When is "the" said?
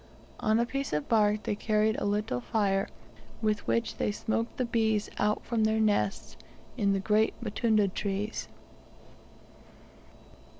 4.57-4.65, 6.93-6.99